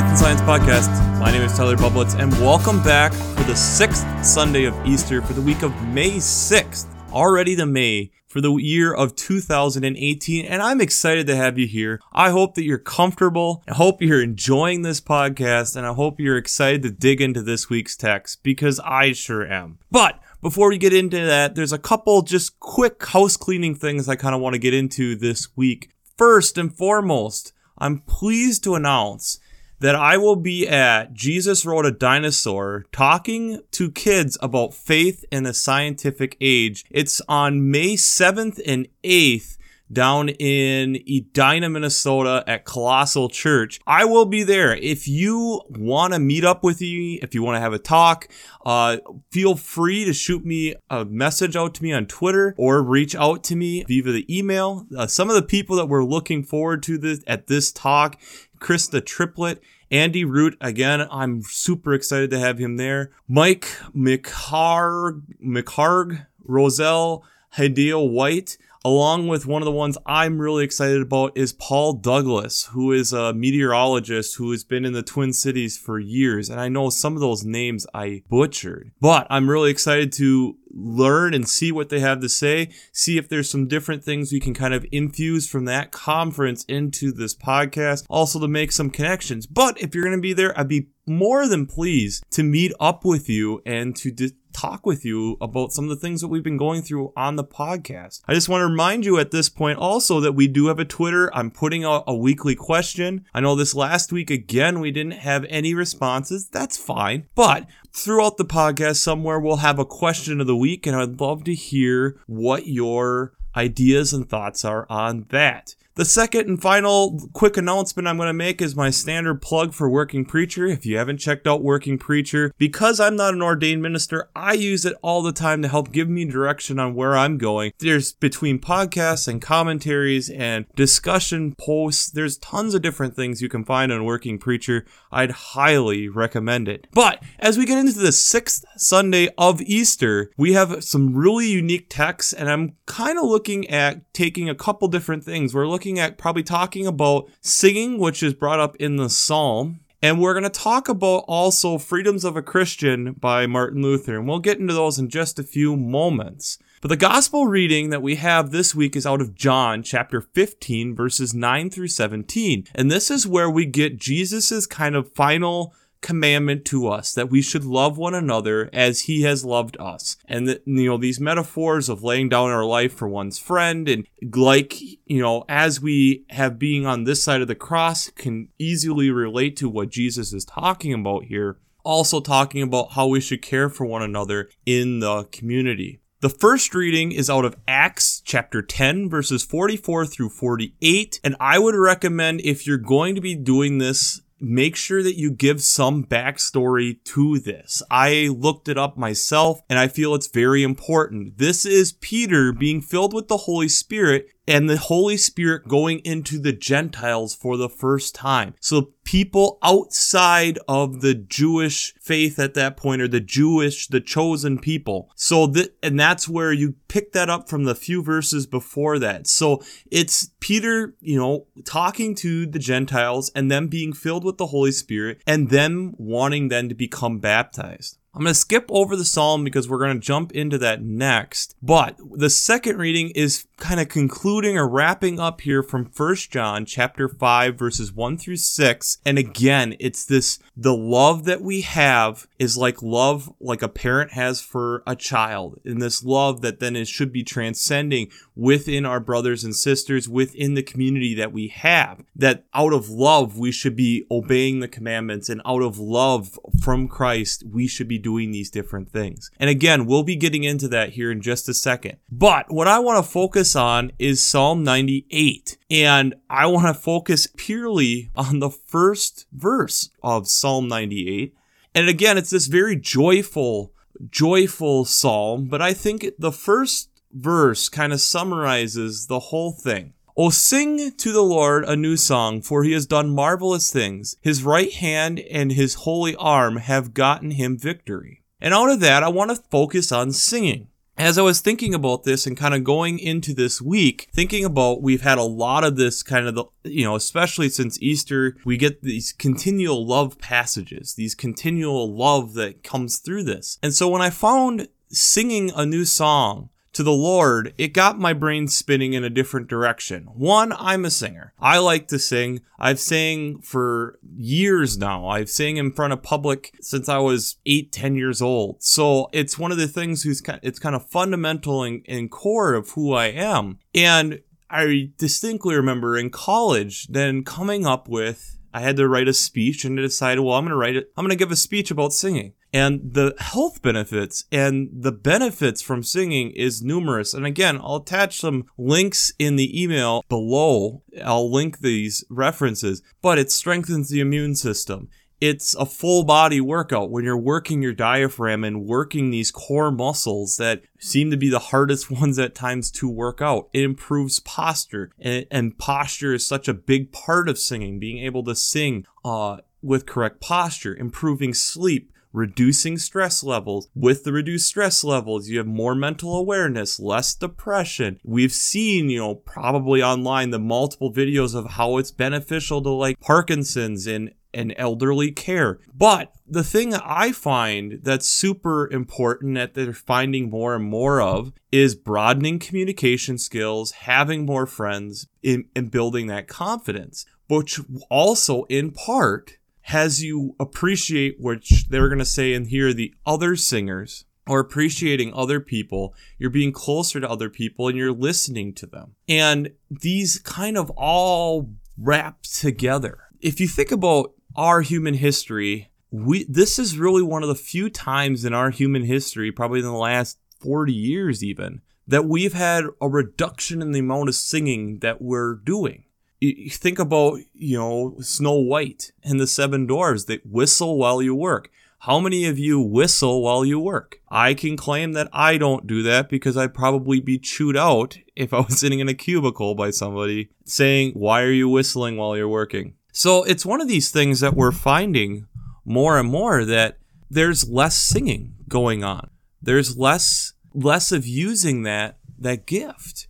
[0.00, 1.20] Faith and Science Podcast.
[1.20, 5.34] My name is Tyler Bublitz, and welcome back for the sixth Sunday of Easter for
[5.34, 6.86] the week of May 6th.
[7.12, 12.00] Already the May for the year of 2018, and I'm excited to have you here.
[12.14, 13.62] I hope that you're comfortable.
[13.68, 17.68] I hope you're enjoying this podcast, and I hope you're excited to dig into this
[17.68, 19.80] week's text because I sure am.
[19.90, 24.16] But before we get into that, there's a couple just quick house cleaning things I
[24.16, 25.90] kind of want to get into this week.
[26.16, 29.38] First and foremost, I'm pleased to announce
[29.80, 35.46] that I will be at Jesus Wrote a Dinosaur talking to kids about faith in
[35.46, 36.84] a scientific age.
[36.90, 39.56] It's on May 7th and 8th
[39.92, 43.80] down in Edina, Minnesota at Colonial Church.
[43.86, 44.74] I will be there.
[44.74, 48.28] If you want to meet up with me, if you want to have a talk,
[48.64, 48.98] uh,
[49.30, 53.42] feel free to shoot me a message out to me on Twitter or reach out
[53.44, 54.86] to me via the email.
[54.96, 58.20] Uh, some of the people that we're looking forward to this at this talk
[58.60, 60.56] Chris the Triplet, Andy Root.
[60.60, 63.10] Again, I'm super excited to have him there.
[63.26, 67.24] Mike McHargue, McHargue, Roselle,
[67.56, 68.58] Haydée White.
[68.82, 73.12] Along with one of the ones I'm really excited about is Paul Douglas, who is
[73.12, 76.48] a meteorologist who has been in the Twin Cities for years.
[76.48, 81.34] And I know some of those names I butchered, but I'm really excited to learn
[81.34, 84.54] and see what they have to say, see if there's some different things we can
[84.54, 89.46] kind of infuse from that conference into this podcast, also to make some connections.
[89.46, 93.04] But if you're going to be there, I'd be more than pleased to meet up
[93.04, 96.42] with you and to di- talk with you about some of the things that we've
[96.42, 98.20] been going through on the podcast.
[98.28, 100.84] I just want to remind you at this point also that we do have a
[100.84, 101.34] Twitter.
[101.34, 103.24] I'm putting out a weekly question.
[103.32, 106.48] I know this last week again we didn't have any responses.
[106.48, 107.26] That's fine.
[107.34, 111.44] But throughout the podcast somewhere we'll have a question of the week and I'd love
[111.44, 115.74] to hear what your ideas and thoughts are on that.
[116.00, 119.86] The second and final quick announcement I'm going to make is my standard plug for
[119.86, 120.66] Working Preacher.
[120.66, 124.86] If you haven't checked out Working Preacher, because I'm not an ordained minister, I use
[124.86, 127.72] it all the time to help give me direction on where I'm going.
[127.80, 133.66] There's between podcasts and commentaries and discussion posts, there's tons of different things you can
[133.66, 134.86] find on Working Preacher.
[135.12, 136.86] I'd highly recommend it.
[136.92, 141.88] But as we get into the sixth Sunday of Easter, we have some really unique
[141.90, 145.52] texts, and I'm kind of looking at taking a couple different things.
[145.52, 149.80] We're looking looking at probably talking about singing, which is brought up in the psalm.
[150.02, 154.16] And we're going to talk about also Freedoms of a Christian by Martin Luther.
[154.16, 156.58] And we'll get into those in just a few moments.
[156.80, 160.94] But the gospel reading that we have this week is out of John chapter 15,
[160.94, 162.68] verses 9 through 17.
[162.74, 167.42] And this is where we get Jesus's kind of final commandment to us that we
[167.42, 170.16] should love one another as he has loved us.
[170.26, 174.06] And that, you know, these metaphors of laying down our life for one's friend and
[174.34, 179.10] like, you know, as we have being on this side of the cross can easily
[179.10, 181.58] relate to what Jesus is talking about here.
[181.82, 186.00] Also talking about how we should care for one another in the community.
[186.20, 191.18] The first reading is out of Acts chapter 10, verses 44 through 48.
[191.24, 195.30] And I would recommend if you're going to be doing this make sure that you
[195.30, 197.82] give some backstory to this.
[197.90, 201.38] I looked it up myself and I feel it's very important.
[201.38, 206.36] This is Peter being filled with the Holy Spirit and the Holy Spirit going into
[206.40, 208.54] the Gentiles for the first time.
[208.58, 214.58] So people outside of the Jewish faith at that point, or the Jewish, the chosen
[214.58, 215.08] people.
[215.14, 219.28] So that, and that's where you pick that up from the few verses before that.
[219.28, 224.48] So it's Peter, you know, talking to the Gentiles and them being filled with the
[224.48, 227.98] Holy Spirit and them wanting then to become baptized.
[228.12, 231.54] I'm going to skip over the psalm because we're going to jump into that next.
[231.62, 236.64] But the second reading is kind of concluding or wrapping up here from First John
[236.64, 238.98] chapter 5 verses 1 through 6.
[239.04, 244.12] And again, it's this the love that we have is like love like a parent
[244.12, 245.60] has for a child.
[245.64, 250.54] And this love that then is should be transcending within our brothers and sisters within
[250.54, 252.02] the community that we have.
[252.16, 256.88] That out of love we should be obeying the commandments and out of love from
[256.88, 259.30] Christ we should be doing these different things.
[259.38, 261.98] And again, we'll be getting into that here in just a second.
[262.10, 265.58] But what I want to focus focus on is Psalm 98.
[265.70, 271.34] And I want to focus purely on the first verse of Psalm 98.
[271.74, 273.72] And again, it's this very joyful,
[274.08, 279.94] joyful psalm, but I think the first verse kind of summarizes the whole thing.
[280.16, 284.14] Oh, sing to the Lord a new song, for he has done marvelous things.
[284.20, 288.22] His right hand and his holy arm have gotten him victory.
[288.40, 290.68] And out of that, I want to focus on singing.
[291.00, 294.82] As I was thinking about this and kind of going into this week, thinking about
[294.82, 298.56] we've had a lot of this kind of the, you know, especially since Easter, we
[298.56, 303.58] get these continual love passages, these continual love that comes through this.
[303.62, 308.12] And so when I found singing a new song to the Lord, it got my
[308.12, 310.04] brain spinning in a different direction.
[310.14, 311.32] One, I'm a singer.
[311.38, 312.42] I like to sing.
[312.58, 315.08] I've sang for years now.
[315.08, 318.62] I've sang in front of public since I was eight, ten years old.
[318.62, 322.54] So it's one of the things who's kind it's kind of fundamental and, and core
[322.54, 323.58] of who I am.
[323.74, 329.14] And I distinctly remember in college then coming up with I had to write a
[329.14, 330.90] speech and I decided, well, I'm going to write it.
[330.96, 335.62] I'm going to give a speech about singing and the health benefits and the benefits
[335.62, 337.14] from singing is numerous.
[337.14, 340.82] And again, I'll attach some links in the email below.
[341.04, 344.88] I'll link these references, but it strengthens the immune system.
[345.20, 350.38] It's a full body workout when you're working your diaphragm and working these core muscles
[350.38, 353.48] that seem to be the hardest ones at times to work out.
[353.52, 357.78] It improves posture, and, and posture is such a big part of singing.
[357.78, 363.68] Being able to sing uh, with correct posture, improving sleep, reducing stress levels.
[363.74, 368.00] With the reduced stress levels, you have more mental awareness, less depression.
[368.04, 372.98] We've seen, you know, probably online the multiple videos of how it's beneficial to like
[373.00, 375.58] Parkinson's and and elderly care.
[375.74, 381.00] But the thing that I find that's super important that they're finding more and more
[381.00, 388.44] of is broadening communication skills, having more friends, in, and building that confidence, which also
[388.44, 394.04] in part has you appreciate which they're going to say in here the other singers
[394.26, 395.94] or appreciating other people.
[396.18, 398.94] You're being closer to other people and you're listening to them.
[399.08, 402.98] And these kind of all wrap together.
[403.20, 407.68] If you think about our human history we this is really one of the few
[407.68, 412.64] times in our human history probably in the last 40 years even that we've had
[412.80, 415.84] a reduction in the amount of singing that we're doing
[416.20, 421.14] you think about, you know, Snow White and the Seven Dwarfs that whistle while you
[421.14, 421.50] work.
[421.84, 424.00] How many of you whistle while you work?
[424.10, 428.34] I can claim that I don't do that because I'd probably be chewed out if
[428.34, 432.28] I was sitting in a cubicle by somebody saying, Why are you whistling while you're
[432.28, 432.74] working?
[432.92, 435.26] So it's one of these things that we're finding
[435.64, 436.78] more and more that
[437.08, 439.10] there's less singing going on.
[439.42, 443.06] There's less less of using that that gift.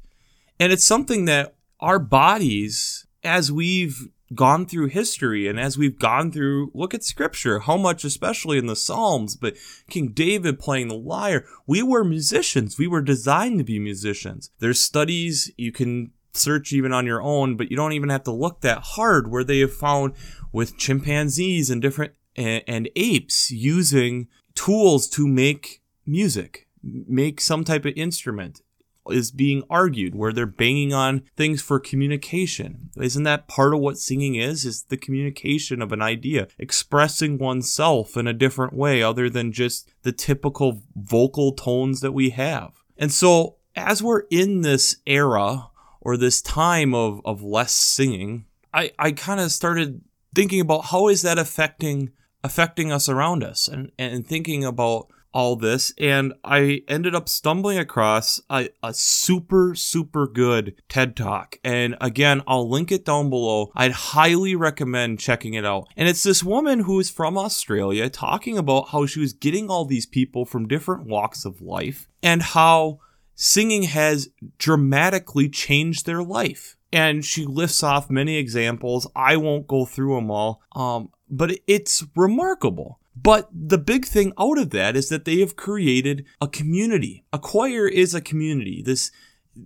[0.58, 6.30] And it's something that our bodies, as we've gone through history and as we've gone
[6.30, 9.56] through, look at scripture, how much, especially in the Psalms, but
[9.88, 12.78] King David playing the lyre, we were musicians.
[12.78, 14.50] We were designed to be musicians.
[14.60, 18.32] There's studies you can search even on your own, but you don't even have to
[18.32, 20.14] look that hard where they have found
[20.52, 27.84] with chimpanzees and different and, and apes using tools to make music, make some type
[27.84, 28.62] of instrument
[29.10, 32.90] is being argued where they're banging on things for communication.
[32.96, 34.64] Isn't that part of what singing is?
[34.64, 39.90] Is the communication of an idea, expressing oneself in a different way other than just
[40.02, 42.82] the typical vocal tones that we have.
[42.96, 45.69] And so as we're in this era
[46.00, 50.02] or this time of, of less singing, I, I kind of started
[50.34, 52.12] thinking about how is that affecting
[52.42, 57.78] affecting us around us and, and thinking about all this and I ended up stumbling
[57.78, 61.58] across a, a, super, super good TED Talk.
[61.62, 63.70] And again, I'll link it down below.
[63.74, 65.88] I'd highly recommend checking it out.
[65.96, 69.84] And it's this woman who is from Australia talking about how she was getting all
[69.84, 72.98] these people from different walks of life and how
[73.40, 74.28] singing has
[74.58, 76.76] dramatically changed their life.
[76.92, 79.08] And she lists off many examples.
[79.16, 80.60] I won't go through them all.
[80.76, 83.00] Um, but it's remarkable.
[83.16, 87.24] But the big thing out of that is that they have created a community.
[87.32, 88.82] A choir is a community.
[88.84, 89.10] This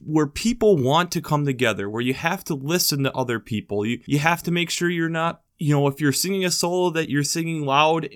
[0.05, 3.85] where people want to come together, where you have to listen to other people.
[3.85, 6.91] You you have to make sure you're not you know if you're singing a solo
[6.91, 8.09] that you're singing loud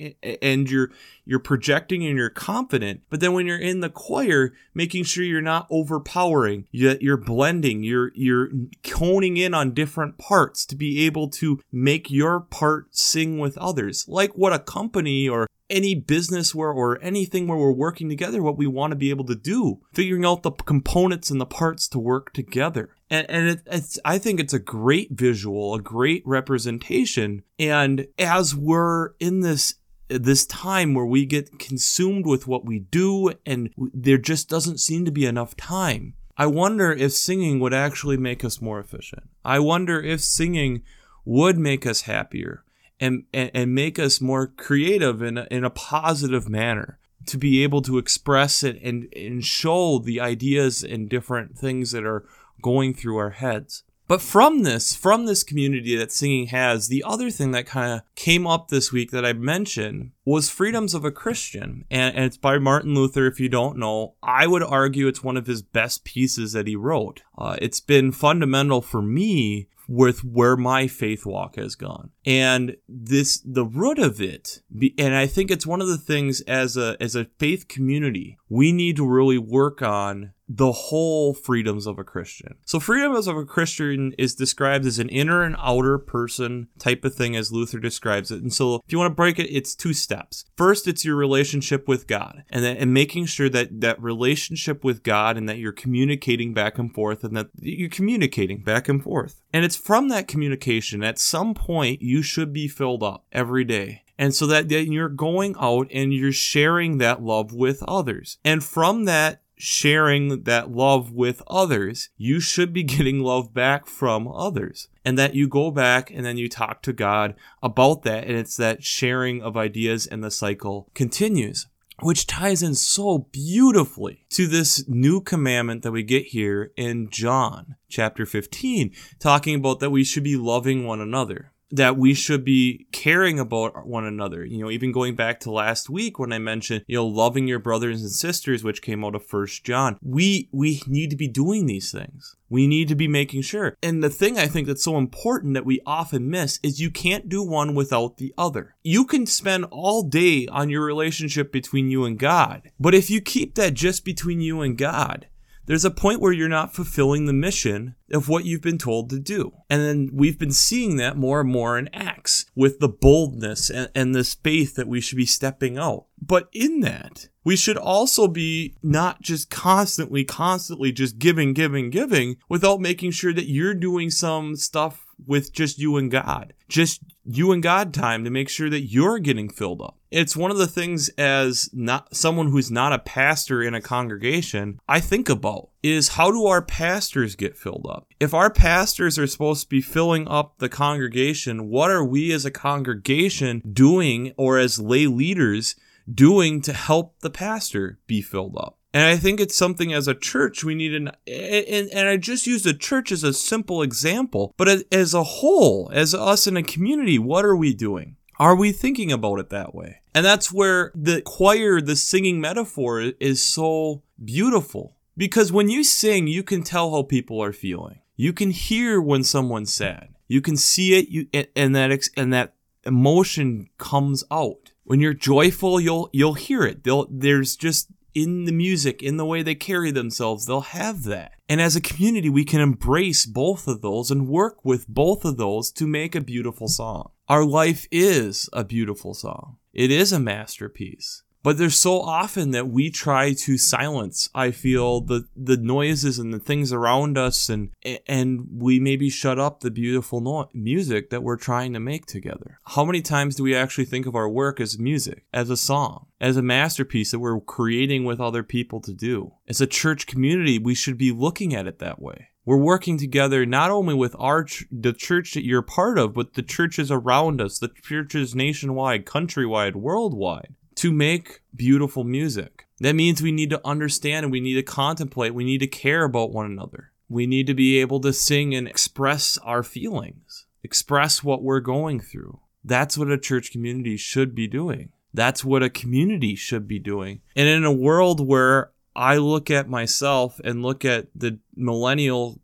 [0.43, 0.91] and you're
[1.25, 5.41] you're projecting and you're confident but then when you're in the choir making sure you're
[5.41, 8.51] not overpowering that you're blending you're you're
[8.95, 14.07] honing in on different parts to be able to make your part sing with others.
[14.09, 18.57] Like what a company or any business where or anything where we're working together what
[18.57, 21.99] we want to be able to do figuring out the components and the parts to
[21.99, 27.43] work together and, and it, it's i think it's a great visual a great representation.
[27.59, 29.75] And as we're in this
[30.09, 35.05] this time where we get consumed with what we do and there just doesn't seem
[35.05, 39.29] to be enough time i wonder if singing would actually make us more efficient.
[39.45, 40.83] I wonder if singing
[41.25, 42.65] would make us happier
[43.01, 46.99] and, and, and make us more creative in a, in a positive manner.
[47.27, 52.05] To be able to express it and, and show the ideas and different things that
[52.05, 52.25] are
[52.63, 53.85] going through our heads.
[54.09, 58.03] But from this, from this community that singing has, the other thing that kind of
[58.15, 61.85] came up this week that I mentioned was Freedoms of a Christian.
[61.91, 64.15] And, and, it's by Martin Luther, if you don't know.
[64.23, 67.23] I would argue it's one of his best pieces that he wrote.
[67.37, 72.11] Uh, it's been fundamental for me with where my faith walk has gone.
[72.29, 74.61] And this, the root of it,
[74.99, 78.71] and I think it's one of the things as a, as a faith community, we
[78.71, 82.55] need to really work on the whole freedoms of a Christian.
[82.65, 87.15] So, freedoms of a Christian is described as an inner and outer person type of
[87.15, 88.43] thing, as Luther describes it.
[88.43, 90.47] And so, if you want to break it, it's two steps.
[90.57, 95.03] First, it's your relationship with God, and then and making sure that that relationship with
[95.03, 99.43] God and that you're communicating back and forth, and that you're communicating back and forth.
[99.53, 104.03] And it's from that communication at some point you should be filled up every day.
[104.19, 108.39] And so that, that you're going out and you're sharing that love with others.
[108.45, 114.27] And from that sharing that love with others, you should be getting love back from
[114.29, 114.89] others.
[115.05, 118.25] And that you go back and then you talk to God about that.
[118.25, 121.67] And it's that sharing of ideas and the cycle continues.
[122.01, 127.75] Which ties in so beautifully to this new commandment that we get here in John
[127.89, 132.87] chapter 15, talking about that we should be loving one another that we should be
[132.93, 134.45] caring about one another.
[134.45, 137.59] You know, even going back to last week when I mentioned, you know, loving your
[137.59, 139.99] brothers and sisters, which came out of First John.
[140.03, 142.37] We we need to be doing these things.
[142.51, 143.77] We need to be making sure.
[143.83, 147.29] And the thing I think that's so important that we often miss is you can't
[147.29, 148.75] do one without the other.
[148.83, 153.21] You can spend all day on your relationship between you and God, but if you
[153.21, 155.27] keep that just between you and God,
[155.69, 159.21] there's a point where you're not fulfilling the mission of what you've been told to
[159.21, 159.53] do.
[159.69, 163.91] And then we've been seeing that more and more in Acts with the boldness and,
[163.95, 166.07] and this faith that we should be stepping out.
[166.21, 172.37] But in that, we should also be not just constantly, constantly just giving, giving, giving
[172.49, 176.55] without making sure that you're doing some stuff with just you and God.
[176.69, 179.97] Just you and God time to make sure that you're getting filled up.
[180.11, 184.81] It's one of the things as not someone who's not a pastor in a congregation,
[184.89, 188.07] I think about is how do our pastors get filled up?
[188.19, 192.47] If our pastors are supposed to be filling up the congregation, what are we as
[192.47, 195.77] a congregation doing or as lay leaders
[196.11, 198.78] doing to help the pastor be filled up?
[198.99, 202.49] And I think it's something as a church we need an, and, and I just
[202.49, 206.65] used a church as a simple example, but as, a whole, as us in a
[206.65, 208.17] community, what are we doing?
[208.41, 210.01] Are we thinking about it that way?
[210.17, 214.97] And that's where the choir, the singing metaphor is so beautiful.
[215.17, 218.01] Because when you sing, you can tell how people are feeling.
[218.17, 220.09] You can hear when someone's sad.
[220.27, 224.73] You can see it, you, and that and that emotion comes out.
[224.83, 226.83] When you're joyful, you'll you'll hear it.
[226.83, 231.33] They'll, there's just in the music, in the way they carry themselves, they'll have that.
[231.49, 235.37] And as a community, we can embrace both of those and work with both of
[235.37, 237.11] those to make a beautiful song.
[237.29, 239.59] Our life is a beautiful song.
[239.73, 241.23] It is a masterpiece.
[241.49, 246.31] But there's so often that we try to silence, I feel, the, the noises and
[246.31, 247.71] the things around us and
[248.07, 252.59] and we maybe shut up the beautiful no- music that we're trying to make together.
[252.67, 256.09] How many times do we actually think of our work as music, as a song,
[256.21, 259.33] as a masterpiece that we're creating with other people to do?
[259.49, 262.29] As a church community, we should be looking at it that way.
[262.45, 266.35] We're working together not only with our ch- the church that you're part of, but
[266.35, 272.67] the churches around us, the churches nationwide, countrywide, worldwide to make beautiful music.
[272.81, 276.05] That means we need to understand and we need to contemplate, we need to care
[276.05, 276.93] about one another.
[277.09, 282.01] We need to be able to sing and express our feelings, express what we're going
[282.01, 282.41] through.
[282.63, 284.91] That's what a church community should be doing.
[285.13, 287.23] That's what a community should be doing.
[287.35, 292.41] And in a world where I look at myself and look at the millennial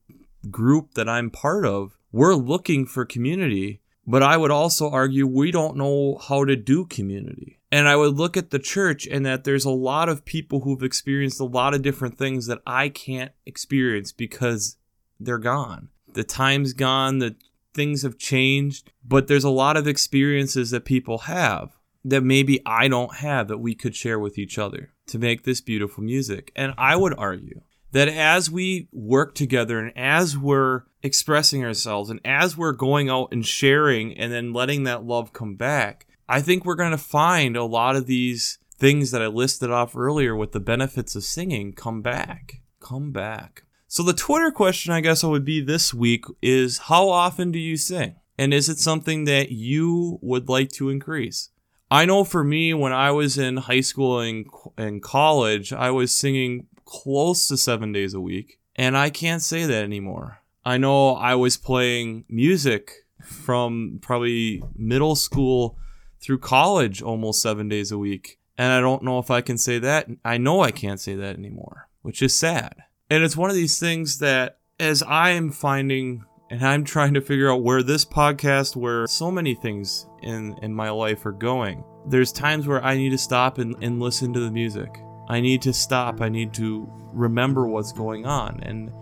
[0.51, 5.51] group that I'm part of, we're looking for community, but I would also argue we
[5.51, 7.61] don't know how to do community.
[7.75, 10.85] And I would look at the church and that there's a lot of people who've
[10.85, 14.77] experienced a lot of different things that I can't experience because
[15.19, 15.89] they're gone.
[16.13, 17.35] The time's gone, the
[17.75, 22.87] things have changed, but there's a lot of experiences that people have that maybe I
[22.87, 26.53] don't have that we could share with each other to make this beautiful music.
[26.55, 32.21] And I would argue that as we work together and as we're expressing ourselves and
[32.25, 36.65] as we're going out and sharing and then letting that love come back, I think
[36.65, 40.51] we're going to find a lot of these things that I listed off earlier with
[40.51, 42.61] the benefits of singing come back.
[42.81, 43.63] Come back.
[43.87, 47.61] So, the Twitter question I guess I would be this week is how often do
[47.61, 48.17] you sing?
[48.37, 51.51] And is it something that you would like to increase?
[51.89, 54.45] I know for me, when I was in high school and,
[54.77, 59.67] and college, I was singing close to seven days a week, and I can't say
[59.67, 60.41] that anymore.
[60.65, 62.91] I know I was playing music
[63.23, 65.79] from probably middle school
[66.25, 68.39] through college almost seven days a week.
[68.57, 70.09] And I don't know if I can say that.
[70.25, 72.75] I know I can't say that anymore, which is sad.
[73.11, 77.21] And it's one of these things that as I am finding and I'm trying to
[77.21, 81.85] figure out where this podcast, where so many things in, in my life are going,
[82.07, 84.89] there's times where I need to stop and, and listen to the music.
[85.29, 86.21] I need to stop.
[86.21, 88.61] I need to remember what's going on.
[88.63, 88.93] And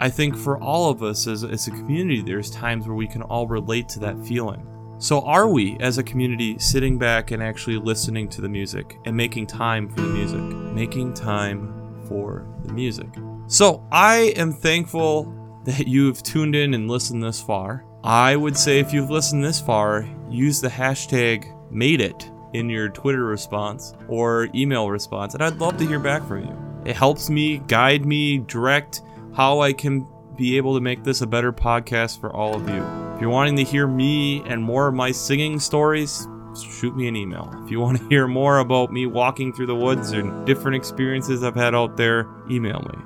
[0.00, 3.22] I think for all of us as, as a community, there's times where we can
[3.22, 4.66] all relate to that feeling.
[5.04, 9.14] So, are we as a community sitting back and actually listening to the music and
[9.14, 10.40] making time for the music?
[10.40, 13.08] Making time for the music.
[13.46, 15.30] So, I am thankful
[15.66, 17.84] that you've tuned in and listened this far.
[18.02, 22.88] I would say if you've listened this far, use the hashtag made it in your
[22.88, 26.90] Twitter response or email response, and I'd love to hear back from you.
[26.90, 29.02] It helps me guide me, direct
[29.34, 33.03] how I can be able to make this a better podcast for all of you.
[33.14, 36.26] If you're wanting to hear me and more of my singing stories,
[36.60, 37.48] shoot me an email.
[37.64, 41.44] If you want to hear more about me walking through the woods and different experiences
[41.44, 42.98] I've had out there, email me.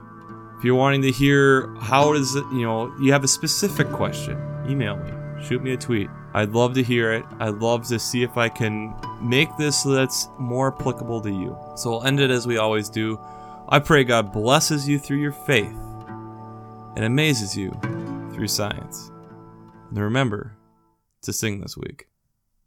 [0.56, 4.38] If you're wanting to hear how does it, you know, you have a specific question,
[4.66, 5.12] email me.
[5.44, 6.08] Shoot me a tweet.
[6.32, 7.24] I'd love to hear it.
[7.38, 11.54] I'd love to see if I can make this so that's more applicable to you.
[11.76, 13.20] So we'll end it as we always do.
[13.68, 15.76] I pray God blesses you through your faith
[16.96, 17.70] and amazes you
[18.32, 19.12] through science.
[19.88, 20.56] And remember
[21.22, 22.07] to sing this week.